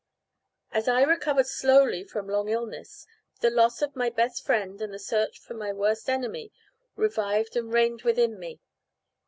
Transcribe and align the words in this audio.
As 0.71 0.87
I 0.87 1.03
recovered 1.03 1.45
slowly 1.45 2.03
from 2.03 2.27
long 2.27 2.49
illness, 2.49 3.05
the 3.41 3.51
loss 3.51 3.83
of 3.83 3.95
my 3.95 4.09
best 4.09 4.43
friend 4.43 4.81
and 4.81 4.91
the 4.91 4.97
search 4.97 5.37
for 5.39 5.53
my 5.53 5.71
worst 5.71 6.09
enemy 6.09 6.51
revived 6.95 7.55
and 7.55 7.71
reigned 7.71 8.01
within 8.01 8.39
me. 8.39 8.59